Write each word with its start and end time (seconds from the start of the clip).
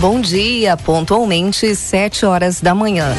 Bom 0.00 0.20
dia, 0.20 0.76
pontualmente, 0.76 1.74
7 1.74 2.26
horas 2.26 2.60
da 2.60 2.74
manhã. 2.74 3.14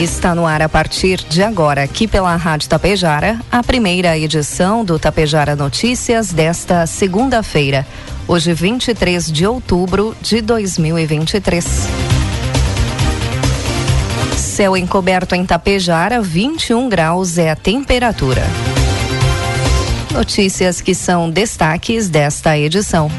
Está 0.00 0.32
no 0.32 0.46
ar 0.46 0.62
a 0.62 0.68
partir 0.68 1.18
de 1.28 1.42
agora, 1.42 1.82
aqui 1.82 2.06
pela 2.06 2.36
Rádio 2.36 2.68
Tapejara, 2.68 3.40
a 3.50 3.64
primeira 3.64 4.16
edição 4.16 4.84
do 4.84 4.96
Tapejara 4.96 5.56
Notícias 5.56 6.32
desta 6.32 6.86
segunda-feira, 6.86 7.84
hoje 8.28 8.54
23 8.54 9.30
de 9.30 9.44
outubro 9.44 10.16
de 10.22 10.40
2023. 10.40 11.88
Céu 14.36 14.76
encoberto 14.76 15.34
em 15.34 15.44
Tapejara, 15.44 16.22
21 16.22 16.88
graus 16.88 17.38
é 17.38 17.50
a 17.50 17.56
temperatura. 17.56 18.44
Notícias 20.12 20.80
que 20.80 20.94
são 20.94 21.28
destaques 21.28 22.08
desta 22.08 22.56
edição. 22.56 23.10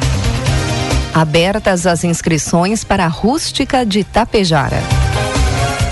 Abertas 1.16 1.88
as 1.88 2.04
inscrições 2.04 2.84
para 2.84 3.06
a 3.06 3.08
Rústica 3.08 3.86
de 3.86 4.04
Tapejara. 4.04 4.84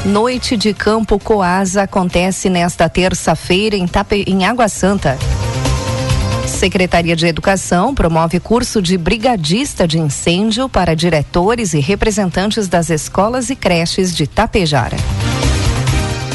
Noite 0.03 0.57
de 0.57 0.73
Campo 0.73 1.17
Coasa 1.17 1.83
acontece 1.83 2.49
nesta 2.49 2.89
terça-feira 2.89 3.77
em, 3.77 3.87
Tape... 3.87 4.25
em 4.27 4.45
Água 4.45 4.67
Santa. 4.67 5.17
Secretaria 6.45 7.15
de 7.15 7.25
Educação 7.25 7.95
promove 7.95 8.37
curso 8.37 8.81
de 8.81 8.97
brigadista 8.97 9.87
de 9.87 9.97
incêndio 9.97 10.67
para 10.67 10.93
diretores 10.93 11.73
e 11.73 11.79
representantes 11.79 12.67
das 12.67 12.89
escolas 12.89 13.49
e 13.49 13.55
creches 13.55 14.13
de 14.13 14.27
Tapejara. 14.27 14.97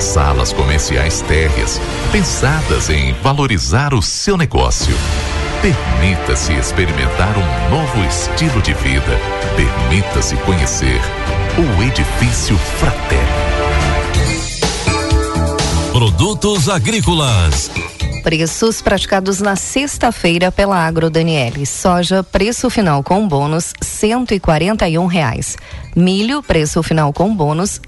Salas 0.00 0.52
comerciais 0.52 1.22
térreas, 1.22 1.80
pensadas 2.10 2.90
em 2.90 3.12
valorizar 3.22 3.94
o 3.94 4.02
seu 4.02 4.36
negócio. 4.36 4.94
Permita-se 5.62 6.52
experimentar 6.52 7.34
um 7.38 7.70
novo 7.70 8.04
estilo 8.06 8.60
de 8.60 8.74
vida. 8.74 9.18
Permita-se 9.56 10.36
conhecer 10.38 11.00
o 11.56 11.82
Edifício 11.82 12.58
Fratelli. 12.58 13.54
Produtos 15.92 16.68
agrícolas. 16.68 17.70
Preços 18.22 18.82
praticados 18.82 19.40
na 19.40 19.54
sexta-feira 19.54 20.50
pela 20.50 20.76
Agro 20.76 21.08
Daniele. 21.08 21.64
Soja, 21.64 22.22
preço 22.22 22.68
final 22.68 23.02
com 23.02 23.28
bônus, 23.28 23.72
um 24.98 25.06
reais. 25.06 25.56
Milho, 25.94 26.42
preço 26.42 26.82
final 26.82 27.12
com 27.12 27.34
bônus, 27.34 27.80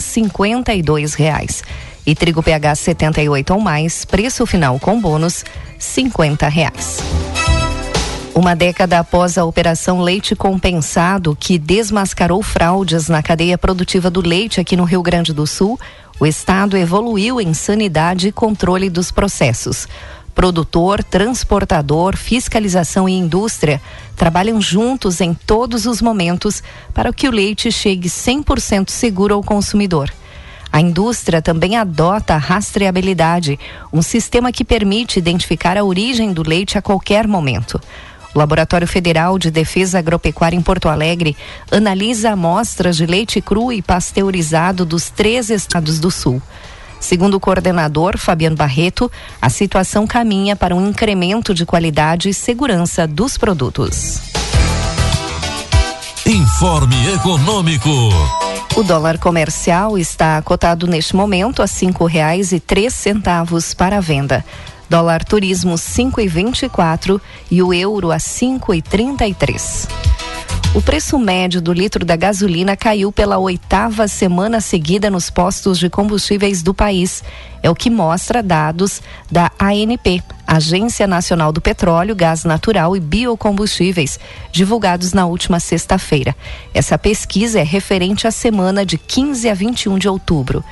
dois 0.83 1.15
reais. 1.15 1.65
E 2.07 2.15
trigo 2.15 2.43
PH 2.43 2.75
78 2.77 3.53
ou 3.53 3.61
mais, 3.61 4.05
preço 4.05 4.47
final 4.47 4.79
com 4.79 5.01
bônus, 5.01 5.45
cinquenta 5.77 6.47
reais. 6.47 6.99
Uma 8.33 8.55
década 8.55 8.99
após 8.99 9.37
a 9.37 9.45
Operação 9.45 10.01
Leite 10.01 10.37
Compensado, 10.37 11.35
que 11.35 11.59
desmascarou 11.59 12.43
fraudes 12.43 13.09
na 13.09 13.23
cadeia 13.23 13.59
produtiva 13.59 14.09
do 14.11 14.21
leite 14.21 14.61
aqui 14.61 14.77
no 14.77 14.85
Rio 14.85 15.03
Grande 15.03 15.33
do 15.33 15.47
Sul, 15.47 15.81
o 16.21 16.27
Estado 16.27 16.77
evoluiu 16.77 17.41
em 17.41 17.53
sanidade 17.53 18.29
e 18.29 18.33
controle 18.33 18.89
dos 18.89 19.11
processos. 19.11 19.89
Produtor, 20.35 21.03
transportador, 21.03 22.15
fiscalização 22.15 23.09
e 23.09 23.15
indústria 23.15 23.81
trabalham 24.15 24.61
juntos 24.61 25.23
em 25.23 25.33
todos 25.33 25.87
os 25.87 26.03
momentos 26.03 26.63
para 26.93 27.13
que 27.13 27.27
o 27.27 27.33
leite 27.33 27.73
chegue 27.73 28.09
100% 28.09 28.91
seguro 28.91 29.35
ao 29.35 29.43
consumidor. 29.43 30.13
A 30.77 30.81
indústria 30.83 31.41
também 31.41 31.75
adota 31.75 32.35
a 32.35 32.37
rastreabilidade, 32.37 33.59
um 33.91 34.03
sistema 34.03 34.53
que 34.53 34.63
permite 34.63 35.19
identificar 35.19 35.75
a 35.79 35.83
origem 35.83 36.35
do 36.35 36.47
leite 36.47 36.77
a 36.77 36.83
qualquer 36.83 37.27
momento. 37.27 37.81
O 38.35 38.39
Laboratório 38.39 38.87
Federal 38.87 39.39
de 39.39 39.51
Defesa 39.51 39.99
Agropecuária 39.99 40.55
em 40.55 40.61
Porto 40.61 40.91
Alegre 40.91 41.35
analisa 41.71 42.33
amostras 42.33 42.95
de 42.95 43.07
leite 43.07 43.41
cru 43.41 43.73
e 43.73 43.81
pasteurizado 43.81 44.85
dos 44.85 45.09
três 45.09 45.49
estados 45.49 45.99
do 45.99 46.11
Sul. 46.11 46.43
Segundo 47.01 47.39
o 47.39 47.41
coordenador 47.41 48.19
Fabiano 48.19 48.55
Barreto, 48.55 49.11
a 49.41 49.49
situação 49.49 50.07
caminha 50.07 50.55
para 50.55 50.77
um 50.77 50.91
incremento 50.91 51.55
de 51.55 51.65
qualidade 51.65 52.29
e 52.29 52.35
segurança 52.35 53.07
dos 53.07 53.39
produtos. 53.39 54.21
Informe 56.27 57.15
Econômico. 57.15 58.46
O 58.77 58.83
dólar 58.83 59.17
comercial 59.17 59.97
está 59.97 60.41
cotado 60.43 60.87
neste 60.87 61.17
momento 61.17 61.63
a 61.63 61.67
cinco 61.67 62.05
reais 62.05 62.53
e 62.53 62.61
três 62.61 62.93
centavos 62.93 63.73
para 63.73 63.97
a 63.97 64.01
venda. 64.01 64.45
Dólar 64.87 65.25
turismo 65.25 65.79
cinco 65.79 66.21
e 66.21 66.29
vinte 66.29 66.65
e 66.65 66.69
quatro 66.69 67.19
e 67.51 67.63
o 67.63 67.73
euro 67.73 68.13
a 68.13 68.19
cinco 68.19 68.75
e 68.75 68.83
trinta 68.83 69.27
e 69.27 69.33
três. 69.33 69.89
O 70.77 70.83
preço 70.83 71.19
médio 71.19 71.63
do 71.63 71.73
litro 71.73 72.05
da 72.05 72.17
gasolina 72.17 72.77
caiu 72.77 73.11
pela 73.11 73.39
oitava 73.39 74.07
semana 74.07 74.61
seguida 74.61 75.09
nos 75.09 75.31
postos 75.31 75.79
de 75.79 75.89
combustíveis 75.89 76.63
do 76.63 76.75
país. 76.75 77.25
É 77.63 77.71
o 77.71 77.75
que 77.75 77.89
mostra 77.89 78.43
dados 78.43 79.01
da 79.33 79.51
ANP, 79.59 80.23
Agência 80.47 81.07
Nacional 81.07 81.51
do 81.51 81.63
Petróleo, 81.63 82.15
Gás 82.15 82.45
Natural 82.45 82.95
e 82.95 83.01
Biocombustíveis, 83.01 84.21
divulgados 84.53 85.15
na 85.15 85.25
última 85.25 85.59
sexta-feira. 85.61 86.37
Essa 86.75 86.99
pesquisa 86.99 87.59
é 87.59 87.65
referente 87.65 88.27
à 88.27 88.31
semana 88.31 88.85
de 88.85 88.99
15 88.99 89.49
a 89.49 89.55
21 89.55 89.99
de 89.99 90.11
outubro. 90.11 90.63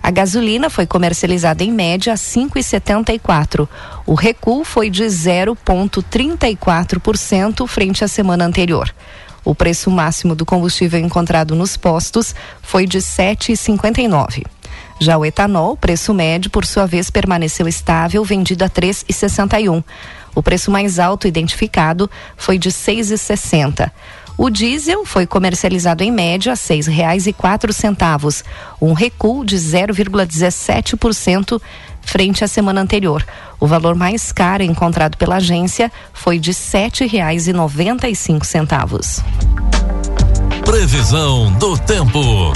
A 0.00 0.12
gasolina 0.12 0.70
foi 0.70 0.86
comercializada 0.86 1.64
em 1.64 1.72
média 1.72 2.12
a 2.12 2.16
5,74. 2.16 3.68
O 4.06 4.14
recuo 4.14 4.62
foi 4.62 4.88
de 4.88 5.02
0,34% 5.02 7.66
frente 7.66 8.04
à 8.04 8.08
semana 8.08 8.44
anterior. 8.44 8.94
O 9.44 9.54
preço 9.54 9.90
máximo 9.90 10.34
do 10.34 10.44
combustível 10.44 11.00
encontrado 11.00 11.54
nos 11.54 11.76
postos 11.76 12.34
foi 12.62 12.86
de 12.86 12.98
7,59. 12.98 14.44
Já 15.00 15.16
o 15.16 15.24
etanol, 15.24 15.76
preço 15.76 16.12
médio, 16.12 16.50
por 16.50 16.66
sua 16.66 16.84
vez, 16.86 17.08
permaneceu 17.10 17.68
estável, 17.68 18.24
vendido 18.24 18.64
a 18.64 18.68
3,61. 18.68 19.84
O 20.34 20.42
preço 20.42 20.70
mais 20.70 20.98
alto 20.98 21.28
identificado 21.28 22.10
foi 22.36 22.58
de 22.58 22.70
6,60. 22.70 23.90
O 24.36 24.50
diesel 24.50 25.04
foi 25.04 25.26
comercializado 25.26 26.04
em 26.04 26.12
média 26.12 26.52
a 26.52 26.56
quatro 27.32 27.72
centavos, 27.72 28.44
um 28.80 28.92
recuo 28.92 29.44
de 29.44 29.56
0,17% 29.56 31.60
frente 32.08 32.42
à 32.42 32.48
semana 32.48 32.80
anterior. 32.80 33.24
O 33.60 33.66
valor 33.66 33.94
mais 33.94 34.32
caro 34.32 34.62
encontrado 34.62 35.16
pela 35.16 35.36
agência 35.36 35.92
foi 36.12 36.38
de 36.38 36.54
cinco 38.14 38.46
centavos. 38.46 39.22
Previsão 40.64 41.52
do 41.52 41.76
tempo. 41.78 42.52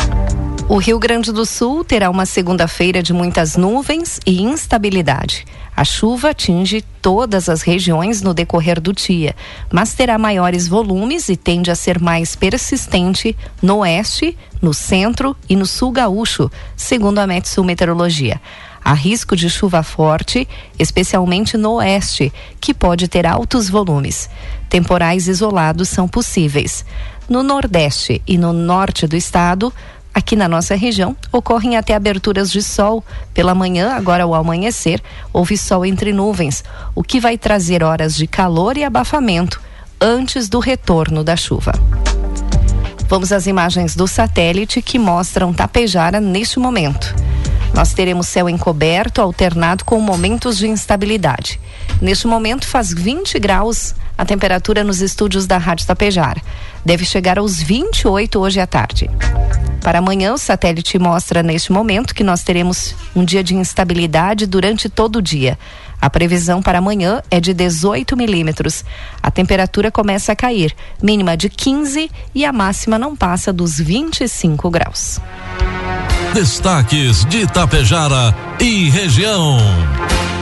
O 0.69 0.79
Rio 0.79 0.99
Grande 0.99 1.33
do 1.33 1.45
Sul 1.45 1.85
terá 1.85 2.09
uma 2.09 2.25
segunda-feira 2.25 3.03
de 3.03 3.13
muitas 3.13 3.57
nuvens 3.57 4.21
e 4.25 4.43
instabilidade. 4.43 5.45
A 5.77 5.85
chuva 5.85 6.31
atinge 6.31 6.83
todas 7.03 7.49
as 7.49 7.63
regiões 7.63 8.23
no 8.23 8.33
decorrer 8.33 8.81
do 8.81 8.93
dia, 8.93 9.35
mas 9.71 9.93
terá 9.93 10.17
maiores 10.17 10.69
volumes 10.69 11.29
e 11.29 11.37
tende 11.37 11.71
a 11.71 11.75
ser 11.75 12.01
mais 12.01 12.37
persistente 12.37 13.37
no 13.61 13.79
oeste, 13.79 14.37
no 14.63 14.73
centro 14.73 15.37
e 15.49 15.57
no 15.57 15.67
sul 15.67 15.91
gaúcho, 15.91 16.51
segundo 16.77 17.19
a 17.19 17.27
Metsu 17.27 17.65
Meteorologia. 17.65 18.41
Há 18.85 18.95
risco 18.95 19.37
de 19.37 19.51
chuva 19.51 19.83
forte, 19.83 20.49
especialmente 20.79 21.57
no 21.57 21.75
oeste, 21.75 22.33
que 22.61 22.73
pode 22.73 23.09
ter 23.09 23.27
altos 23.27 23.69
volumes. 23.69 24.29
Temporais 24.69 25.29
isolados 25.29 25.89
são 25.89 26.09
possíveis. 26.09 26.85
No 27.29 27.43
nordeste 27.43 28.21
e 28.27 28.37
no 28.37 28.53
norte 28.53 29.07
do 29.07 29.17
estado, 29.17 29.73
aqui 30.15 30.37
na 30.37 30.49
nossa 30.49 30.75
região, 30.75 31.17
ocorrem 31.31 31.77
até 31.77 31.95
aberturas 31.95 32.51
de 32.51 32.63
sol. 32.63 33.05
Pela 33.33 33.55
manhã, 33.55 33.93
agora 33.93 34.25
ao 34.25 34.35
amanhecer, 34.35 35.03
houve 35.33 35.57
sol 35.57 35.85
entre 35.85 36.13
nuvens, 36.13 36.65
o 36.95 37.03
que 37.03 37.21
vai 37.21 37.39
trazer 37.39 37.83
horas 37.83 38.15
de 38.17 38.27
calor 38.27 38.77
e 38.77 38.85
abafamento 38.85 39.61
antes 40.01 40.49
do 40.49 40.59
retorno 40.59 41.23
da 41.23 41.37
chuva. 41.37 41.73
Vamos 43.09 43.31
às 43.31 43.47
imagens 43.47 43.95
do 43.95 44.09
satélite 44.09 44.81
que 44.81 44.99
mostram 44.99 45.53
Tapejara 45.53 46.19
neste 46.21 46.59
momento. 46.59 47.15
Nós 47.75 47.95
teremos 47.95 48.29
céu 48.29 48.49
encoberto, 48.49 49.21
alternado 49.21 49.85
com 49.85 50.01
momentos 50.01 50.59
de 50.59 50.67
instabilidade. 50.67 51.61
Neste 52.01 52.27
momento 52.27 52.67
faz 52.67 52.93
20 52.93 53.39
graus 53.39 53.95
a 54.17 54.25
temperatura 54.25 54.85
nos 54.85 55.01
estúdios 55.01 55.47
da 55.47 55.57
Rádio 55.57 55.87
Tapejara. 55.87 56.41
Deve 56.85 57.05
chegar 57.05 57.39
aos 57.39 57.63
28 57.63 58.39
hoje 58.39 58.61
à 58.61 58.67
tarde. 58.67 59.11
Para 59.83 59.99
amanhã, 59.99 60.33
o 60.33 60.39
satélite 60.39 60.99
mostra 60.99 61.43
neste 61.43 61.73
momento 61.73 62.15
que 62.15 62.23
nós 62.23 62.43
teremos 62.45 62.95
um 63.17 63.25
dia 63.25 63.43
de 63.43 63.55
instabilidade 63.55 64.47
durante 64.47 64.89
todo 64.89 65.17
o 65.17 65.23
dia. 65.23 65.59
A 66.01 66.09
previsão 66.09 66.63
para 66.63 66.79
amanhã 66.79 67.23
é 67.31 67.41
de 67.41 67.53
18 67.53 68.17
milímetros. 68.17 68.85
A 69.23 69.31
temperatura 69.31 69.91
começa 69.91 70.33
a 70.33 70.37
cair, 70.37 70.75
mínima 71.03 71.37
de 71.37 71.49
15 71.49 72.11
e 72.35 72.45
a 72.45 72.53
máxima 72.53 72.99
não 72.99 73.15
passa 73.17 73.53
dos 73.53 73.79
25 73.79 74.71
graus. 74.71 75.21
Destaques 76.35 77.25
de 77.27 77.43
Itapejara 77.43 78.35
e 78.61 78.89
região. 78.89 79.59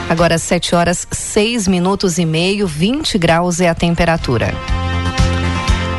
Agora 0.08 0.38
7 0.38 0.74
horas 0.74 1.06
6 1.10 1.66
minutos 1.66 2.18
e 2.18 2.26
meio, 2.26 2.66
20 2.66 3.16
graus 3.18 3.60
é 3.60 3.68
a 3.68 3.74
temperatura. 3.74 4.54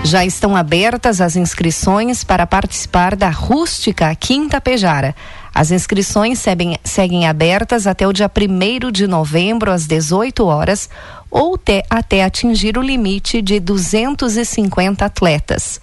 Já 0.03 0.25
estão 0.25 0.56
abertas 0.56 1.21
as 1.21 1.36
inscrições 1.36 2.24
para 2.24 2.48
participar 2.48 3.15
da 3.15 3.30
Rústica 3.30 4.15
Quinta 4.15 4.59
Pejara. 4.59 5.15
As 5.53 5.69
inscrições 5.69 6.39
seguem, 6.39 6.80
seguem 6.83 7.27
abertas 7.27 7.86
até 7.86 8.07
o 8.07 8.13
dia 8.13 8.27
1 8.30 8.92
de 8.92 9.06
novembro, 9.06 9.71
às 9.71 9.86
18 9.86 10.44
horas, 10.44 10.89
ou 11.30 11.56
te, 11.57 11.83
até 11.89 12.24
atingir 12.24 12.77
o 12.77 12.81
limite 12.81 13.44
de 13.44 13.59
250 13.59 15.06
atletas. 15.06 15.80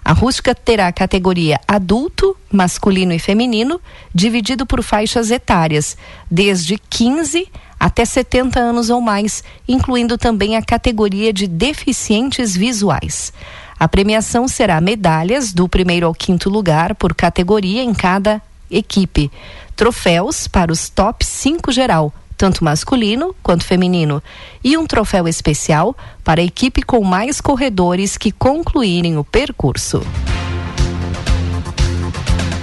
A 0.03 0.11
rústica 0.11 0.53
terá 0.53 0.87
a 0.87 0.91
categoria 0.91 1.61
adulto, 1.65 2.35
masculino 2.51 3.13
e 3.13 3.19
feminino, 3.19 3.79
dividido 4.13 4.65
por 4.65 4.83
faixas 4.83 5.31
etárias, 5.31 5.95
desde 6.29 6.77
15 6.89 7.47
até 7.79 8.03
70 8.03 8.59
anos 8.59 8.89
ou 8.89 8.99
mais, 8.99 9.45
incluindo 9.65 10.17
também 10.17 10.57
a 10.57 10.61
categoria 10.61 11.31
de 11.31 11.47
deficientes 11.47 12.53
visuais. 12.53 13.31
A 13.79 13.87
premiação 13.87 14.47
será 14.47 14.81
medalhas 14.81 15.53
do 15.53 15.69
primeiro 15.69 16.07
ao 16.07 16.13
quinto 16.13 16.49
lugar 16.49 16.95
por 16.95 17.13
categoria 17.13 17.83
em 17.83 17.93
cada 17.93 18.41
equipe, 18.71 19.31
troféus 19.75 20.47
para 20.47 20.71
os 20.71 20.89
top 20.89 21.23
5 21.23 21.71
geral, 21.71 22.11
tanto 22.35 22.63
masculino 22.63 23.35
quanto 23.43 23.63
feminino, 23.63 24.21
e 24.63 24.77
um 24.77 24.85
troféu 24.85 25.27
especial 25.27 25.95
para 26.23 26.41
a 26.41 26.43
equipe 26.43 26.81
com 26.81 27.03
mais 27.03 27.39
corredores 27.39 28.17
que 28.17 28.31
concluírem 28.31 29.17
o 29.17 29.23
percurso. 29.23 30.01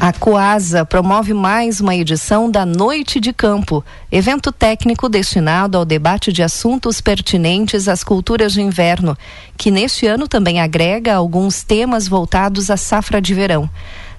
A 0.05 0.13
Coasa 0.13 0.85
promove 0.85 1.33
mais 1.33 1.81
uma 1.81 1.97
edição 1.97 2.51
da 2.51 2.67
Noite 2.67 3.19
de 3.19 3.33
Campo, 3.33 3.83
evento 4.13 4.53
técnico 4.53 5.09
destinado 5.09 5.79
ao 5.79 5.85
debate 5.87 6.31
de 6.31 6.43
assuntos 6.43 7.01
pertinentes 7.01 7.89
às 7.89 8.05
culturas 8.05 8.53
de 8.53 8.61
inverno, 8.61 9.17
que 9.57 9.71
neste 9.71 10.07
ano 10.07 10.29
também 10.29 10.61
agrega 10.61 11.15
alguns 11.15 11.63
temas 11.63 12.07
voltados 12.07 12.71
à 12.71 12.77
safra 12.77 13.19
de 13.19 13.33
verão 13.33 13.71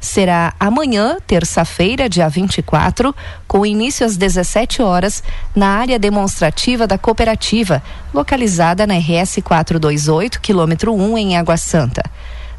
será 0.06 0.54
amanhã, 0.60 1.18
terça-feira, 1.26 2.08
dia 2.08 2.30
24, 2.30 3.14
com 3.48 3.66
início 3.66 4.06
às 4.06 4.16
17 4.16 4.82
horas, 4.82 5.24
na 5.56 5.68
área 5.68 5.98
demonstrativa 5.98 6.86
da 6.86 6.98
cooperativa, 6.98 7.82
localizada 8.14 8.86
na 8.86 8.96
RS 8.96 9.40
428, 9.44 10.40
quilômetro 10.40 10.94
1, 10.94 11.18
em 11.18 11.38
Água 11.38 11.58
Santa. 11.58 12.04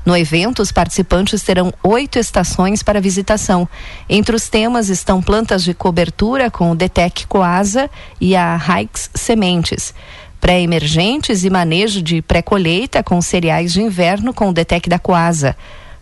No 0.06 0.16
evento, 0.16 0.62
os 0.62 0.72
participantes 0.72 1.42
terão 1.42 1.74
oito 1.82 2.18
estações 2.18 2.82
para 2.82 3.00
visitação. 3.00 3.68
Entre 4.08 4.34
os 4.34 4.48
temas 4.48 4.88
estão 4.88 5.20
plantas 5.20 5.62
de 5.62 5.74
cobertura 5.74 6.50
com 6.50 6.70
o 6.70 6.74
Detec 6.74 7.26
Coasa 7.26 7.90
e 8.20 8.34
a 8.34 8.56
Hikes 8.56 9.10
Sementes 9.14 9.92
pré-emergentes 10.38 11.44
e 11.44 11.50
manejo 11.50 12.02
de 12.02 12.22
pré-colheita 12.22 13.02
com 13.02 13.20
cereais 13.20 13.72
de 13.72 13.80
inverno 13.80 14.32
com 14.32 14.50
o 14.50 14.52
Detec 14.52 14.88
da 14.88 14.98
Coasa 14.98 15.56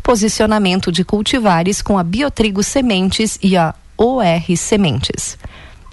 posicionamento 0.05 0.93
de 0.93 1.03
cultivares 1.03 1.81
com 1.81 1.99
a 1.99 2.05
Biotrigo 2.05 2.63
Sementes 2.63 3.39
e 3.43 3.57
a 3.57 3.75
OR 3.97 4.55
Sementes. 4.55 5.39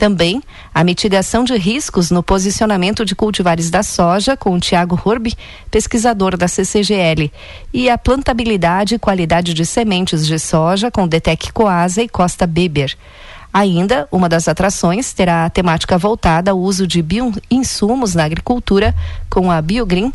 Também 0.01 0.41
a 0.73 0.83
mitigação 0.83 1.43
de 1.43 1.55
riscos 1.55 2.09
no 2.09 2.23
posicionamento 2.23 3.05
de 3.05 3.13
cultivares 3.13 3.69
da 3.69 3.83
soja 3.83 4.35
com 4.35 4.55
o 4.55 4.59
Tiago 4.59 4.99
Horbi, 5.05 5.35
pesquisador 5.69 6.35
da 6.35 6.47
CCGL, 6.47 7.31
e 7.71 7.87
a 7.87 7.99
plantabilidade 7.99 8.95
e 8.95 8.97
qualidade 8.97 9.53
de 9.53 9.63
sementes 9.63 10.25
de 10.25 10.39
soja 10.39 10.89
com 10.89 11.07
Detec 11.07 11.53
Coasa 11.53 12.01
e 12.01 12.09
Costa 12.09 12.47
Beber. 12.47 12.97
Ainda, 13.53 14.07
uma 14.11 14.27
das 14.27 14.47
atrações 14.47 15.13
terá 15.13 15.45
a 15.45 15.51
temática 15.51 15.99
voltada 15.99 16.49
ao 16.49 16.57
uso 16.57 16.87
de 16.87 16.99
bioinsumos 17.03 18.15
na 18.15 18.23
agricultura 18.23 18.95
com 19.29 19.51
a 19.51 19.61
BioGreen, 19.61 20.11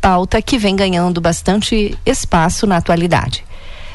pauta 0.00 0.40
que 0.40 0.56
vem 0.56 0.76
ganhando 0.76 1.20
bastante 1.20 1.98
espaço 2.06 2.64
na 2.64 2.76
atualidade. 2.76 3.44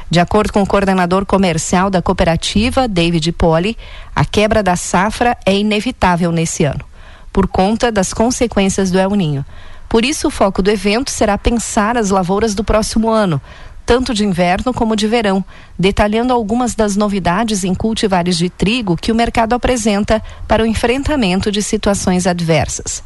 De 0.09 0.19
acordo 0.19 0.51
com 0.51 0.63
o 0.63 0.67
coordenador 0.67 1.25
comercial 1.25 1.89
da 1.89 2.01
cooperativa, 2.01 2.87
David 2.87 3.31
Poli, 3.31 3.77
a 4.15 4.25
quebra 4.25 4.63
da 4.63 4.75
safra 4.75 5.37
é 5.45 5.55
inevitável 5.55 6.31
nesse 6.31 6.63
ano, 6.63 6.83
por 7.31 7.47
conta 7.47 7.91
das 7.91 8.11
consequências 8.11 8.89
do 8.89 8.97
El 8.97 9.11
Ninho. 9.11 9.45
Por 9.87 10.03
isso, 10.03 10.27
o 10.27 10.31
foco 10.31 10.61
do 10.61 10.71
evento 10.71 11.11
será 11.11 11.37
pensar 11.37 11.97
as 11.97 12.09
lavouras 12.09 12.55
do 12.55 12.63
próximo 12.63 13.09
ano, 13.09 13.39
tanto 13.85 14.13
de 14.13 14.23
inverno 14.23 14.71
como 14.73 14.95
de 14.95 15.07
verão, 15.07 15.43
detalhando 15.77 16.33
algumas 16.33 16.75
das 16.75 16.95
novidades 16.95 17.63
em 17.63 17.73
cultivares 17.73 18.37
de 18.37 18.49
trigo 18.49 18.95
que 18.95 19.11
o 19.11 19.15
mercado 19.15 19.53
apresenta 19.53 20.21
para 20.47 20.63
o 20.63 20.65
enfrentamento 20.65 21.51
de 21.51 21.61
situações 21.61 22.27
adversas. 22.27 23.03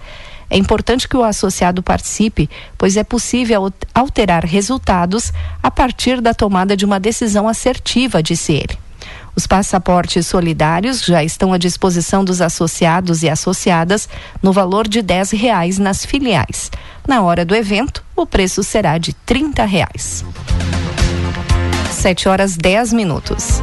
É 0.50 0.58
importante 0.58 1.08
que 1.08 1.18
o 1.18 1.24
associado 1.24 1.82
participe, 1.82 2.50
pois 2.78 2.98
é 2.98 3.04
possível 3.04 3.72
alterar 3.94 4.46
resultados 4.46 5.32
a 5.62 5.72
partir 5.72 6.22
da 6.22 6.34
tomada 6.34 6.78
de 6.78 6.86
uma 6.86 7.00
decisão 7.00 7.48
assertiva, 7.48 8.22
disse 8.22 8.54
ele. 8.54 8.78
Os 9.36 9.48
passaportes 9.48 10.28
solidários 10.28 11.04
já 11.04 11.24
estão 11.24 11.54
à 11.54 11.58
disposição 11.58 12.24
dos 12.24 12.40
associados 12.40 13.24
e 13.24 13.30
associadas 13.30 14.08
no 14.42 14.54
valor 14.54 14.88
de 14.88 15.02
dez 15.02 15.32
reais 15.32 15.80
nas 15.80 16.06
filiais. 16.06 16.70
Na 17.08 17.22
hora 17.24 17.44
do 17.44 17.56
evento, 17.56 18.04
o 18.16 18.26
preço 18.26 18.64
será 18.64 18.98
de 18.98 19.14
trinta 19.14 19.66
reais. 19.66 20.24
7 21.92 22.30
horas 22.30 22.56
10 22.56 22.94
minutos. 22.94 23.62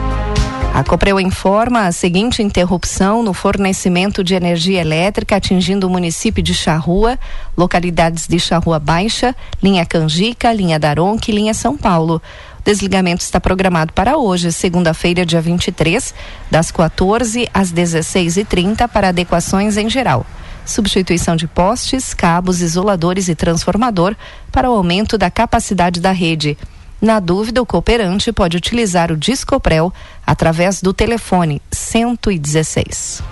A 0.73 0.85
Copreu 0.85 1.19
informa 1.19 1.87
a 1.87 1.93
seguinte 1.93 2.45
interrupção 2.45 3.25
no 3.25 3.35
fornecimento 3.35 4.23
de 4.23 4.35
energia 4.35 4.81
elétrica 4.81 5.35
atingindo 5.35 5.85
o 5.87 5.91
município 5.91 6.41
de 6.41 6.55
Charrua, 6.55 7.19
localidades 7.57 8.29
de 8.29 8.39
Charrua 8.39 8.79
Baixa, 8.79 9.35
linha 9.61 9.85
Canjica, 9.85 10.53
linha 10.53 10.79
Daronque 10.79 11.33
e 11.33 11.35
linha 11.35 11.53
São 11.55 11.77
Paulo. 11.77 12.23
O 12.61 12.62
desligamento 12.62 13.21
está 13.21 13.41
programado 13.41 13.93
para 13.93 14.17
hoje, 14.17 14.53
segunda-feira, 14.53 15.27
dia 15.27 15.41
23, 15.41 16.15
das 16.49 16.71
14 16.71 17.49
às 17.53 17.73
16h30 17.73 18.87
para 18.87 19.09
adequações 19.09 19.77
em 19.77 19.91
geral. 19.91 20.25
Substituição 20.65 21.35
de 21.35 21.49
postes, 21.49 22.15
cabos, 22.15 22.62
isoladores 22.62 23.29
e 23.29 23.35
transformador 23.35 24.15
para 24.53 24.71
o 24.71 24.75
aumento 24.75 25.19
da 25.19 25.33
capacidade 25.33 26.00
da 26.00 26.12
rede. 26.12 26.57
Na 27.00 27.19
dúvida, 27.19 27.62
o 27.62 27.66
cooperante 27.66 28.30
pode 28.30 28.57
utilizar 28.57 29.11
o 29.11 29.16
Discoprel 29.16 29.92
através 30.26 30.83
do 30.83 30.92
telefone 30.92 31.62
116. 31.73 33.23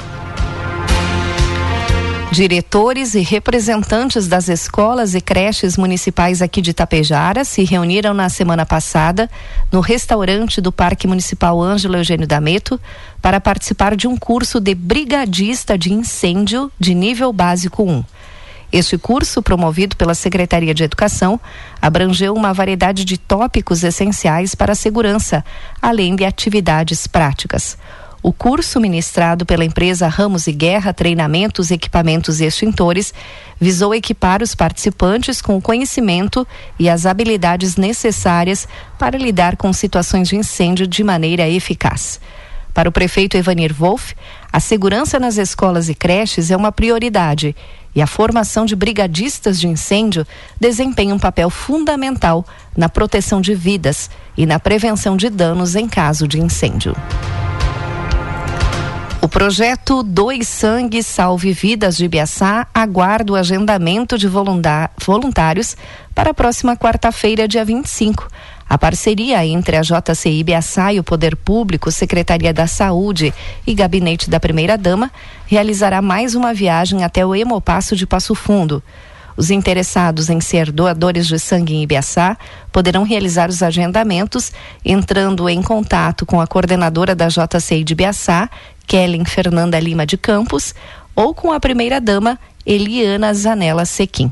Diretores 2.30 3.14
e 3.14 3.20
representantes 3.20 4.28
das 4.28 4.48
escolas 4.48 5.14
e 5.14 5.20
creches 5.20 5.76
municipais 5.76 6.40
aqui 6.40 6.60
de 6.60 6.72
Tapejara 6.72 7.44
se 7.44 7.64
reuniram 7.64 8.14
na 8.14 8.28
semana 8.28 8.64
passada 8.64 9.30
no 9.72 9.80
restaurante 9.80 10.60
do 10.60 10.70
Parque 10.70 11.08
Municipal 11.08 11.60
Ângelo 11.60 11.96
Eugênio 11.96 12.26
Dameto 12.26 12.78
para 13.20 13.40
participar 13.40 13.96
de 13.96 14.06
um 14.06 14.16
curso 14.16 14.60
de 14.60 14.74
brigadista 14.74 15.76
de 15.76 15.92
incêndio 15.92 16.70
de 16.78 16.94
nível 16.94 17.32
básico 17.32 17.82
1. 17.82 18.04
Este 18.70 18.98
curso, 18.98 19.42
promovido 19.42 19.96
pela 19.96 20.14
Secretaria 20.14 20.74
de 20.74 20.84
Educação, 20.84 21.40
abrangeu 21.80 22.34
uma 22.34 22.52
variedade 22.52 23.04
de 23.04 23.16
tópicos 23.16 23.82
essenciais 23.82 24.54
para 24.54 24.72
a 24.72 24.76
segurança, 24.76 25.44
além 25.80 26.14
de 26.14 26.24
atividades 26.24 27.06
práticas. 27.06 27.78
O 28.20 28.32
curso 28.32 28.80
ministrado 28.80 29.46
pela 29.46 29.64
empresa 29.64 30.08
Ramos 30.08 30.48
e 30.48 30.52
Guerra 30.52 30.92
Treinamentos, 30.92 31.70
Equipamentos 31.70 32.40
e 32.40 32.44
Extintores 32.44 33.14
visou 33.60 33.94
equipar 33.94 34.42
os 34.42 34.54
participantes 34.54 35.40
com 35.40 35.56
o 35.56 35.62
conhecimento 35.62 36.46
e 36.78 36.90
as 36.90 37.06
habilidades 37.06 37.76
necessárias 37.76 38.68
para 38.98 39.16
lidar 39.16 39.56
com 39.56 39.72
situações 39.72 40.28
de 40.28 40.36
incêndio 40.36 40.86
de 40.86 41.04
maneira 41.04 41.48
eficaz. 41.48 42.20
Para 42.78 42.88
o 42.88 42.92
prefeito 42.92 43.36
Evanir 43.36 43.74
Wolff, 43.74 44.14
a 44.52 44.60
segurança 44.60 45.18
nas 45.18 45.36
escolas 45.36 45.88
e 45.88 45.96
creches 45.96 46.48
é 46.48 46.56
uma 46.56 46.70
prioridade 46.70 47.56
e 47.92 48.00
a 48.00 48.06
formação 48.06 48.64
de 48.64 48.76
brigadistas 48.76 49.58
de 49.58 49.66
incêndio 49.66 50.24
desempenha 50.60 51.12
um 51.12 51.18
papel 51.18 51.50
fundamental 51.50 52.46
na 52.76 52.88
proteção 52.88 53.40
de 53.40 53.52
vidas 53.52 54.08
e 54.36 54.46
na 54.46 54.60
prevenção 54.60 55.16
de 55.16 55.28
danos 55.28 55.74
em 55.74 55.88
caso 55.88 56.28
de 56.28 56.40
incêndio. 56.40 56.94
O 59.20 59.26
projeto 59.26 60.04
Dois 60.04 60.46
Sangue 60.46 61.02
Salve 61.02 61.52
Vidas 61.52 61.96
de 61.96 62.04
Ibiaçá 62.04 62.68
aguarda 62.72 63.32
o 63.32 63.36
agendamento 63.36 64.16
de 64.16 64.28
voluntários 64.28 65.76
para 66.14 66.30
a 66.30 66.34
próxima 66.34 66.76
quarta-feira, 66.76 67.48
dia 67.48 67.64
25. 67.64 68.28
A 68.68 68.76
parceria 68.76 69.44
entre 69.46 69.76
a 69.76 69.80
JCI 69.80 70.44
Biaçá 70.44 70.92
e 70.92 71.00
o 71.00 71.04
Poder 71.04 71.34
Público, 71.34 71.90
Secretaria 71.90 72.52
da 72.52 72.66
Saúde 72.66 73.32
e 73.66 73.74
Gabinete 73.74 74.28
da 74.28 74.38
Primeira-Dama 74.38 75.10
realizará 75.46 76.02
mais 76.02 76.34
uma 76.34 76.52
viagem 76.52 77.02
até 77.02 77.24
o 77.24 77.34
Hemopasso 77.34 77.96
de 77.96 78.06
Passo 78.06 78.34
Fundo. 78.34 78.82
Os 79.38 79.50
interessados 79.50 80.28
em 80.28 80.40
ser 80.40 80.70
doadores 80.70 81.26
de 81.26 81.38
sangue 81.38 81.72
em 81.72 81.82
Ibiaçá 81.82 82.36
poderão 82.70 83.04
realizar 83.04 83.48
os 83.48 83.62
agendamentos 83.62 84.52
entrando 84.84 85.48
em 85.48 85.62
contato 85.62 86.26
com 86.26 86.40
a 86.40 86.46
coordenadora 86.46 87.14
da 87.14 87.28
JCI 87.28 87.84
de 87.84 87.92
Ibiaçá, 87.94 88.50
Kellen 88.86 89.24
Fernanda 89.24 89.78
Lima 89.80 90.04
de 90.04 90.18
Campos, 90.18 90.74
ou 91.14 91.32
com 91.32 91.52
a 91.52 91.60
primeira-dama, 91.60 92.38
Eliana 92.66 93.32
Zanella 93.32 93.86
Sequim. 93.86 94.30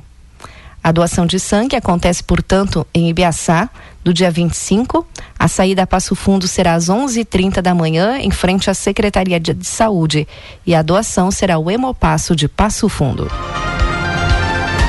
A 0.83 0.93
doação 0.93 1.25
de 1.27 1.41
sangue 1.41 1.75
acontece, 1.75 2.23
portanto, 2.23 2.87
em 2.93 3.09
Ibiaçá, 3.09 3.71
do 4.07 4.15
dia 4.15 4.31
25. 4.31 5.05
A 5.37 5.49
saída 5.49 5.83
a 5.83 5.87
Passo 5.87 6.15
Fundo 6.15 6.47
será 6.47 6.75
às 6.75 6.89
11h30 6.89 7.61
da 7.61 7.75
manhã, 7.75 8.19
em 8.19 8.31
frente 8.31 8.71
à 8.71 8.75
Secretaria 8.75 9.41
de 9.41 9.67
Saúde. 9.67 10.29
E 10.65 10.77
a 10.77 10.81
doação 10.81 11.33
será 11.33 11.59
o 11.59 11.69
Hemopasso 11.69 12.37
de 12.37 12.47
Passo 12.47 12.89
Fundo. 12.89 13.29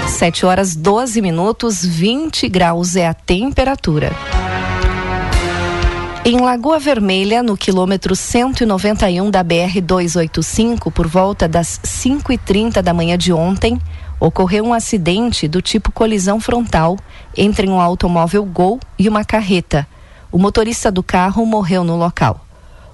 7 0.07 0.45
horas 0.45 0.75
12 0.75 1.19
minutos, 1.19 1.83
20 1.83 2.47
graus 2.47 2.95
é 2.95 3.07
a 3.07 3.13
temperatura. 3.15 4.15
Em 6.23 6.39
Lagoa 6.39 6.77
Vermelha, 6.77 7.41
no 7.41 7.57
quilômetro 7.57 8.15
191 8.15 9.31
da 9.31 9.41
BR 9.41 9.81
285, 9.81 10.91
por 10.91 11.07
volta 11.07 11.47
das 11.47 11.79
5h30 11.83 12.83
da 12.83 12.93
manhã 12.93 13.17
de 13.17 13.33
ontem, 13.33 13.81
ocorreu 14.19 14.65
um 14.65 14.73
acidente 14.73 15.47
do 15.47 15.61
tipo 15.61 15.91
colisão 15.91 16.39
frontal 16.39 16.97
entre 17.35 17.67
um 17.67 17.79
automóvel 17.79 18.43
Gol 18.45 18.79
e 18.97 19.07
uma 19.07 19.23
carreta. 19.23 19.87
O 20.31 20.37
motorista 20.37 20.91
do 20.91 21.03
carro 21.03 21.45
morreu 21.45 21.83
no 21.83 21.95
local. 21.95 22.45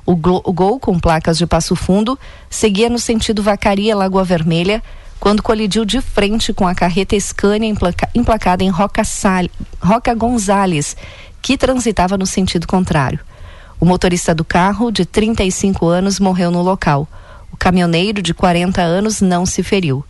O, 0.06 0.16
Gol, 0.16 0.80
com 0.80 1.00
placas 1.00 1.38
de 1.38 1.48
Passo 1.48 1.76
Fundo, 1.76 2.20
seguia 2.50 2.90
no 2.90 3.00
sentido 3.00 3.42
Vacaria 3.42 3.96
Lagoa 3.96 4.24
Vermelha 4.24 4.84
quando 5.18 5.42
colidiu 5.42 5.86
de 5.86 6.02
frente 6.02 6.52
com 6.52 6.68
a 6.68 6.76
carreta 6.76 7.18
Scania 7.18 7.70
emplaca, 7.70 8.10
emplacada 8.14 8.62
em 8.62 8.70
Roca, 8.70 9.06
Sal, 9.06 9.46
Roca 9.82 10.14
Gonzales, 10.14 10.98
que 11.42 11.58
transitava 11.58 12.18
no 12.18 12.26
sentido 12.26 12.68
contrário. 12.68 13.22
O 13.80 13.86
motorista 13.86 14.36
do 14.36 14.44
carro, 14.44 14.92
de 14.92 15.06
35 15.06 15.88
anos, 15.88 16.20
morreu 16.20 16.52
no 16.52 16.62
local. 16.62 17.08
O 17.52 17.56
caminhoneiro, 17.56 18.22
de 18.22 18.34
40 18.34 18.82
anos, 18.82 19.22
não 19.22 19.46
se 19.46 19.64
feriu. 19.64 20.04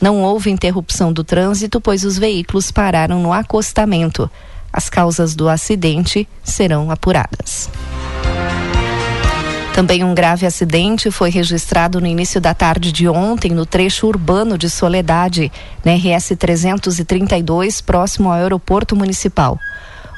Não 0.00 0.22
houve 0.22 0.50
interrupção 0.50 1.12
do 1.12 1.24
trânsito, 1.24 1.80
pois 1.80 2.04
os 2.04 2.16
veículos 2.16 2.70
pararam 2.70 3.20
no 3.20 3.32
acostamento. 3.32 4.30
As 4.72 4.88
causas 4.88 5.34
do 5.34 5.48
acidente 5.48 6.28
serão 6.44 6.90
apuradas. 6.90 7.68
Também 9.74 10.02
um 10.02 10.14
grave 10.14 10.44
acidente 10.44 11.10
foi 11.10 11.30
registrado 11.30 12.00
no 12.00 12.06
início 12.06 12.40
da 12.40 12.52
tarde 12.52 12.90
de 12.90 13.08
ontem 13.08 13.52
no 13.52 13.64
trecho 13.64 14.08
urbano 14.08 14.58
de 14.58 14.68
Soledade, 14.68 15.52
na 15.84 15.94
RS 15.94 16.32
332, 16.36 17.80
próximo 17.80 18.28
ao 18.28 18.34
aeroporto 18.34 18.96
municipal. 18.96 19.58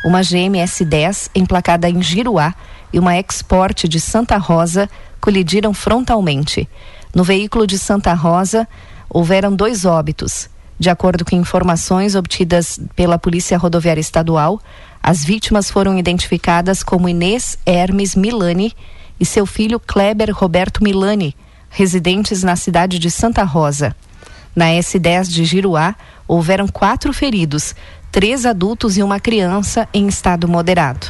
Uma 0.03 0.23
GMS 0.23 0.83
10 0.83 1.31
emplacada 1.35 1.91
em 1.91 2.03
Giruá 2.03 2.55
e 2.91 2.99
uma 2.99 3.19
Export 3.19 3.87
de 3.87 4.01
Santa 4.01 4.39
Rosa 4.39 4.89
colidiram 5.21 5.75
frontalmente. 5.75 6.67
No 7.15 7.23
veículo 7.23 7.67
de 7.67 7.79
Santa 7.79 8.15
Rosa, 8.15 8.67
houveram 9.11 9.55
dois 9.55 9.85
óbitos. 9.85 10.49
De 10.79 10.89
acordo 10.89 11.25
com 11.25 11.37
informações 11.37 12.15
obtidas 12.15 12.81
pela 12.97 13.19
Polícia 13.19 13.59
Rodoviária 13.59 14.01
Estadual, 14.01 14.61
as 15.03 15.25
vítimas 15.25 15.71
foram 15.71 15.99
identificadas 15.99 16.83
como 16.83 17.09
Inês 17.09 17.59
Hermes 17.67 18.15
Milani 18.15 18.73
e 19.19 19.27
seu 19.27 19.45
filho 19.45 19.79
Kleber 19.79 20.31
Roberto 20.33 20.83
Milani, 20.83 21.37
residentes 21.69 22.43
na 22.43 22.57
cidade 22.57 22.99
de 22.99 23.11
Santa 23.11 23.43
Rosa. 23.43 23.95
Na 24.57 24.67
S10 24.67 25.29
de 25.29 25.45
Giruá, 25.45 25.95
houveram 26.27 26.67
quatro 26.67 27.13
feridos, 27.13 27.75
três 28.11 28.47
adultos 28.47 28.97
e 28.97 29.03
uma 29.03 29.21
criança 29.21 29.89
em 29.93 30.09
estado 30.09 30.49
moderado. 30.49 31.09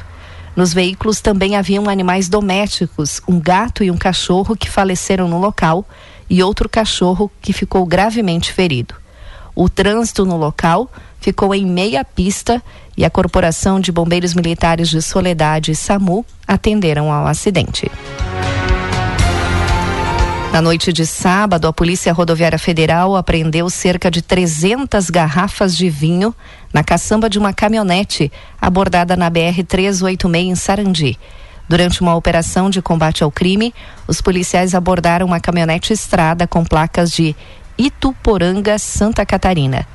Nos 0.57 0.75
veículos 0.75 1.21
também 1.21 1.57
haviam 1.57 1.89
animais 1.89 2.29
domésticos, 2.29 3.23
um 3.27 3.39
gato 3.39 3.85
e 3.85 3.91
um 3.91 3.97
cachorro 3.97 4.57
que 4.57 4.69
faleceram 4.69 5.29
no 5.29 5.39
local 5.39 5.87
e 6.31 6.43
outro 6.43 6.69
cachorro 6.69 7.31
que 7.43 7.53
ficou 7.53 7.85
gravemente 7.85 8.53
ferido. 8.53 8.95
O 9.55 9.69
trânsito 9.69 10.25
no 10.25 10.37
local 10.37 10.89
ficou 11.21 11.55
em 11.55 11.67
meia 11.67 12.05
pista 12.05 12.63
e 12.97 13.05
a 13.05 13.11
Corporação 13.11 13.81
de 13.81 13.91
Bombeiros 13.91 14.33
Militares 14.33 14.89
de 14.89 15.03
Soledade 15.03 15.73
e 15.73 15.75
SAMU 15.75 16.25
atenderam 16.47 17.13
ao 17.13 17.27
acidente. 17.27 17.91
Na 20.53 20.61
noite 20.61 20.93
de 20.93 21.07
sábado, 21.07 21.69
a 21.69 21.73
Polícia 21.73 22.13
Rodoviária 22.13 22.59
Federal 22.59 23.15
apreendeu 23.15 23.71
cerca 23.71 24.11
de 24.11 24.21
300 24.21 25.09
garrafas 25.09 25.77
de 25.77 25.89
vinho 25.89 26.35
na 26.73 26.83
caçamba 26.83 27.31
de 27.31 27.39
uma 27.39 27.53
caminhonete 27.53 28.33
abordada 28.61 29.17
na 29.17 29.31
BR 29.31 29.63
386 29.67 30.49
em 30.49 30.55
Sarandi. 30.57 31.19
Durante 31.71 32.01
uma 32.01 32.17
operação 32.17 32.69
de 32.69 32.83
combate 32.83 33.23
ao 33.23 33.31
crime, 33.31 33.73
os 34.09 34.21
policiais 34.21 34.75
abordaram 34.75 35.25
uma 35.25 35.39
caminhonete 35.39 35.93
estrada 35.93 36.45
com 36.45 36.65
placas 36.65 37.13
de 37.13 37.37
Ituporanga, 37.79 38.77
Santa 38.77 39.25
Catarina. 39.25 39.87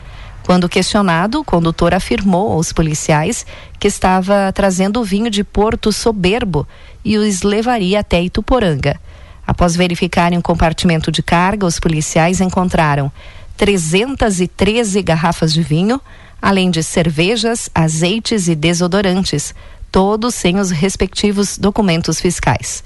Quando 0.41 0.69
questionado, 0.69 1.41
o 1.41 1.43
condutor 1.43 1.93
afirmou 1.93 2.53
aos 2.53 2.71
policiais 2.71 3.45
que 3.77 3.89
estava 3.89 4.53
trazendo 4.53 5.03
vinho 5.03 5.29
de 5.29 5.43
Porto 5.43 5.91
Soberbo 5.91 6.65
e 7.03 7.17
os 7.17 7.41
levaria 7.41 7.99
até 7.99 8.21
Ituporanga. 8.21 8.97
Após 9.45 9.75
verificarem 9.75 10.37
um 10.37 10.41
compartimento 10.41 11.11
de 11.11 11.21
carga, 11.21 11.65
os 11.65 11.77
policiais 11.77 12.39
encontraram 12.39 13.11
313 13.57 15.01
garrafas 15.01 15.51
de 15.51 15.61
vinho, 15.61 15.99
além 16.41 16.71
de 16.71 16.81
cervejas, 16.81 17.69
azeites 17.75 18.47
e 18.47 18.55
desodorantes, 18.55 19.53
todos 19.95 20.35
sem 20.35 20.59
os 20.59 20.71
respectivos 20.71 21.57
documentos 21.57 22.19
fiscais. 22.19 22.83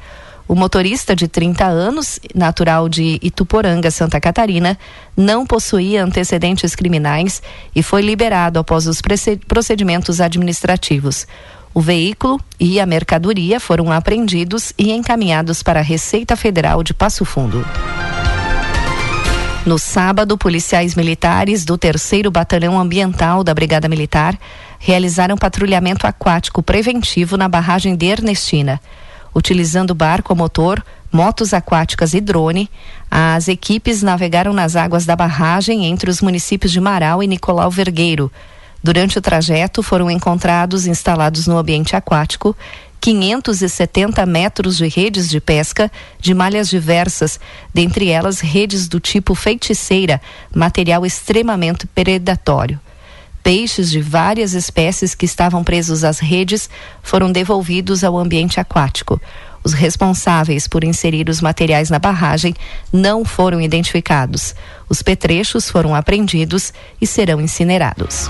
O 0.47 0.53
motorista 0.53 1.15
de 1.15 1.27
30 1.27 1.65
anos, 1.65 2.19
natural 2.35 2.87
de 2.87 3.17
Ituporanga, 3.19 3.89
Santa 3.89 4.21
Catarina, 4.21 4.77
não 5.17 5.43
possuía 5.43 6.03
antecedentes 6.03 6.75
criminais 6.75 7.41
e 7.75 7.81
foi 7.81 8.03
liberado 8.03 8.59
após 8.59 8.85
os 8.85 9.01
procedimentos 9.47 10.21
administrativos. 10.21 11.25
O 11.73 11.81
veículo 11.81 12.39
e 12.59 12.79
a 12.79 12.85
mercadoria 12.85 13.59
foram 13.59 13.91
apreendidos 13.91 14.71
e 14.77 14.91
encaminhados 14.91 15.63
para 15.63 15.79
a 15.79 15.83
Receita 15.83 16.35
Federal 16.35 16.83
de 16.83 16.93
Passo 16.93 17.25
Fundo. 17.25 17.65
No 19.65 19.79
sábado, 19.79 20.37
policiais 20.37 20.93
militares 20.93 21.65
do 21.65 21.75
3 21.75 22.23
Batalhão 22.31 22.79
Ambiental 22.79 23.43
da 23.43 23.53
Brigada 23.53 23.89
Militar 23.89 24.37
realizaram 24.79 25.37
patrulhamento 25.37 26.07
aquático 26.07 26.63
preventivo 26.63 27.37
na 27.37 27.47
barragem 27.47 27.95
de 27.95 28.07
Ernestina. 28.07 28.81
Utilizando 29.35 29.93
barco 29.93 30.33
a 30.33 30.35
motor, 30.35 30.83
motos 31.11 31.53
aquáticas 31.53 32.13
e 32.13 32.21
drone, 32.21 32.69
as 33.11 33.47
equipes 33.47 34.01
navegaram 34.01 34.53
nas 34.53 34.75
águas 34.75 35.05
da 35.05 35.15
barragem 35.15 35.85
entre 35.85 36.09
os 36.09 36.21
municípios 36.21 36.71
de 36.71 36.79
Marau 36.79 37.21
e 37.21 37.27
Nicolau 37.27 37.69
Vergueiro. 37.69 38.31
Durante 38.81 39.17
o 39.17 39.21
trajeto 39.21 39.83
foram 39.83 40.09
encontrados 40.09 40.87
instalados 40.87 41.45
no 41.45 41.57
ambiente 41.57 41.95
aquático 41.95 42.55
570 43.01 44.25
metros 44.25 44.77
de 44.77 44.87
redes 44.87 45.29
de 45.29 45.39
pesca 45.39 45.91
de 46.19 46.33
malhas 46.33 46.69
diversas, 46.69 47.39
dentre 47.73 48.09
elas 48.09 48.39
redes 48.39 48.87
do 48.87 48.99
tipo 48.99 49.35
feiticeira, 49.35 50.21
material 50.53 51.05
extremamente 51.05 51.87
predatório. 51.87 52.79
Peixes 53.49 53.89
de 53.89 53.99
várias 53.99 54.53
espécies 54.53 55.15
que 55.15 55.25
estavam 55.25 55.63
presos 55.63 56.03
às 56.03 56.19
redes 56.19 56.69
foram 57.01 57.31
devolvidos 57.31 58.03
ao 58.03 58.15
ambiente 58.15 58.59
aquático. 58.59 59.19
Os 59.63 59.73
responsáveis 59.73 60.67
por 60.67 60.83
inserir 60.83 61.27
os 61.29 61.41
materiais 61.41 61.89
na 61.89 61.97
barragem 61.97 62.53
não 62.93 63.25
foram 63.25 63.59
identificados. 63.59 64.53
Os 64.87 65.01
petrechos 65.01 65.67
foram 65.67 65.95
apreendidos 65.95 66.71
e 67.01 67.07
serão 67.07 67.41
incinerados. 67.41 68.29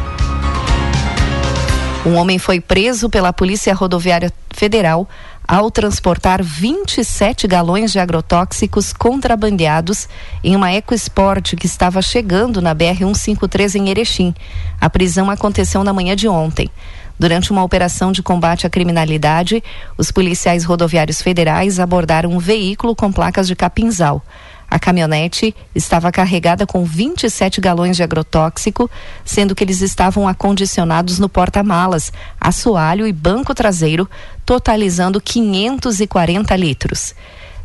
Um 2.06 2.16
homem 2.16 2.40
foi 2.40 2.62
preso 2.62 3.10
pela 3.10 3.34
Polícia 3.34 3.74
Rodoviária 3.74 4.32
Federal 4.52 5.06
ao 5.50 5.72
transportar 5.72 6.44
27 6.44 7.48
galões 7.48 7.92
de 7.92 7.98
agrotóxicos 7.98 8.94
contrabandeados 8.94 10.08
em 10.44 10.56
uma 10.56 10.72
EcoSport 10.72 11.56
que 11.56 11.66
estava 11.66 12.04
chegando 12.04 12.62
na 12.62 12.76
BR-153 12.76 13.74
em 13.74 13.90
Erechim. 13.90 14.36
A 14.80 14.88
prisão 14.92 15.28
aconteceu 15.28 15.84
na 15.84 15.92
manhã 15.92 16.16
de 16.16 16.28
ontem. 16.28 16.70
Durante 17.18 17.50
uma 17.50 17.64
operação 17.64 18.12
de 18.12 18.22
combate 18.22 18.68
à 18.68 18.70
criminalidade, 18.70 19.64
os 19.98 20.12
policiais 20.12 20.64
rodoviários 20.64 21.20
federais 21.20 21.80
abordaram 21.80 22.30
um 22.30 22.38
veículo 22.38 22.96
com 22.96 23.12
placas 23.12 23.48
de 23.48 23.56
capinzal. 23.56 24.24
A 24.70 24.78
caminhonete 24.78 25.56
estava 25.74 26.12
carregada 26.12 26.66
com 26.66 26.86
27 26.86 27.60
galões 27.60 27.98
de 27.98 28.04
agrotóxico, 28.04 28.90
sendo 29.26 29.56
que 29.56 29.64
eles 29.64 29.82
estavam 29.82 30.28
acondicionados 30.28 31.18
no 31.18 31.28
porta-malas, 31.28 32.14
assoalho 32.40 33.08
e 33.08 33.12
banco 33.12 33.56
traseiro, 33.56 34.08
totalizando 34.46 35.20
540 35.20 36.56
litros. 36.56 37.16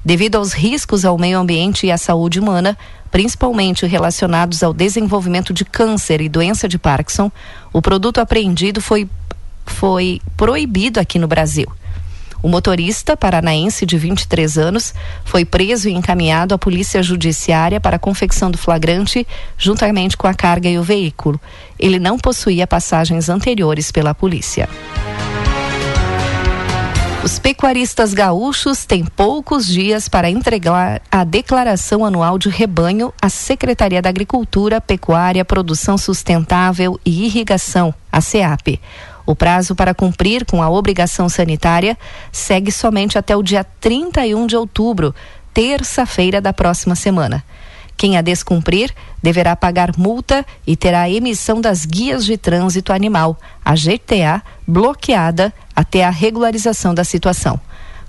Devido 0.04 0.36
aos 0.36 0.52
riscos 0.52 1.04
ao 1.04 1.18
meio 1.18 1.38
ambiente 1.38 1.86
e 1.86 1.92
à 1.92 1.98
saúde 1.98 2.40
humana, 2.40 2.76
principalmente 3.10 3.86
relacionados 3.86 4.62
ao 4.62 4.72
desenvolvimento 4.72 5.52
de 5.52 5.64
câncer 5.64 6.20
e 6.20 6.28
doença 6.28 6.68
de 6.68 6.78
Parkinson, 6.78 7.30
o 7.72 7.80
produto 7.80 8.18
apreendido 8.18 8.80
foi, 8.80 9.08
foi 9.64 10.20
proibido 10.36 11.00
aqui 11.00 11.18
no 11.18 11.28
Brasil. 11.28 11.66
O 12.44 12.48
motorista, 12.50 13.16
paranaense 13.16 13.86
de 13.86 13.96
23 13.96 14.58
anos, 14.58 14.92
foi 15.24 15.46
preso 15.46 15.88
e 15.88 15.94
encaminhado 15.94 16.54
à 16.54 16.58
Polícia 16.58 17.02
Judiciária 17.02 17.80
para 17.80 17.96
a 17.96 17.98
confecção 17.98 18.50
do 18.50 18.58
flagrante, 18.58 19.26
juntamente 19.56 20.14
com 20.14 20.26
a 20.26 20.34
carga 20.34 20.68
e 20.68 20.78
o 20.78 20.82
veículo. 20.82 21.40
Ele 21.78 21.98
não 21.98 22.18
possuía 22.18 22.66
passagens 22.66 23.30
anteriores 23.30 23.90
pela 23.90 24.14
polícia. 24.14 24.68
Os 27.24 27.38
pecuaristas 27.38 28.12
gaúchos 28.12 28.84
têm 28.84 29.06
poucos 29.06 29.66
dias 29.66 30.06
para 30.06 30.28
entregar 30.28 31.00
a 31.10 31.24
declaração 31.24 32.04
anual 32.04 32.38
de 32.38 32.50
rebanho 32.50 33.10
à 33.22 33.30
Secretaria 33.30 34.02
da 34.02 34.10
Agricultura, 34.10 34.82
Pecuária, 34.82 35.46
Produção 35.46 35.96
Sustentável 35.96 37.00
e 37.06 37.24
Irrigação, 37.24 37.94
a 38.12 38.20
SEAP. 38.20 38.78
O 39.26 39.34
prazo 39.34 39.74
para 39.74 39.94
cumprir 39.94 40.44
com 40.44 40.62
a 40.62 40.68
obrigação 40.68 41.28
sanitária 41.28 41.96
segue 42.30 42.70
somente 42.70 43.16
até 43.16 43.34
o 43.36 43.42
dia 43.42 43.64
31 43.80 44.46
de 44.46 44.56
outubro, 44.56 45.14
terça-feira 45.52 46.40
da 46.40 46.52
próxima 46.52 46.94
semana. 46.94 47.42
Quem 47.96 48.18
a 48.18 48.22
descumprir 48.22 48.92
deverá 49.22 49.56
pagar 49.56 49.96
multa 49.96 50.44
e 50.66 50.76
terá 50.76 51.02
a 51.02 51.10
emissão 51.10 51.60
das 51.60 51.86
guias 51.86 52.24
de 52.24 52.36
trânsito 52.36 52.92
animal, 52.92 53.38
a 53.64 53.74
GTA, 53.74 54.42
bloqueada 54.66 55.54
até 55.74 56.04
a 56.04 56.10
regularização 56.10 56.92
da 56.92 57.04
situação. 57.04 57.58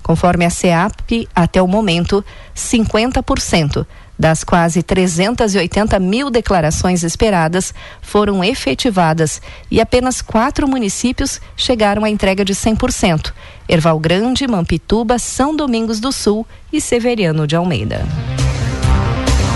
Conforme 0.02 0.44
a 0.44 0.50
SEAP, 0.50 1.28
até 1.34 1.62
o 1.62 1.66
momento, 1.66 2.24
50% 2.54 3.86
das 4.18 4.42
quase 4.42 4.82
380 4.82 5.98
mil 5.98 6.30
declarações 6.30 7.02
esperadas 7.02 7.74
foram 8.00 8.42
efetivadas 8.42 9.42
e 9.70 9.80
apenas 9.80 10.22
quatro 10.22 10.66
municípios 10.66 11.40
chegaram 11.56 12.04
à 12.04 12.10
entrega 12.10 12.44
de 12.44 12.54
100%: 12.54 13.32
Erval 13.68 13.98
Grande, 13.98 14.46
Mampituba, 14.46 15.18
São 15.18 15.54
Domingos 15.54 16.00
do 16.00 16.12
Sul 16.12 16.46
e 16.72 16.80
Severiano 16.80 17.46
de 17.46 17.56
Almeida. 17.56 18.04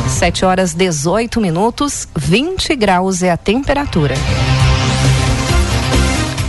7 0.08 0.44
horas 0.44 0.74
18 0.74 1.40
minutos, 1.40 2.06
20 2.16 2.74
graus 2.76 3.22
é 3.22 3.30
a 3.30 3.36
temperatura. 3.36 4.14